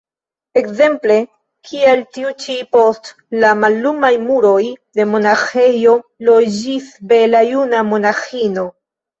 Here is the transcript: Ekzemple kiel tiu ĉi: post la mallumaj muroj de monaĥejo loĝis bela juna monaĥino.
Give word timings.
Ekzemple 0.59 1.17
kiel 1.71 1.99
tiu 2.15 2.31
ĉi: 2.43 2.55
post 2.77 3.11
la 3.43 3.51
mallumaj 3.65 4.11
muroj 4.23 4.57
de 5.01 5.05
monaĥejo 5.13 5.95
loĝis 6.31 6.91
bela 7.13 7.47
juna 7.53 7.87
monaĥino. 7.95 8.69